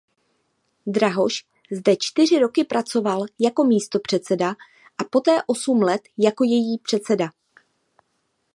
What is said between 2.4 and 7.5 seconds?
pracoval jako místopředseda a poté osm let jako její předseda.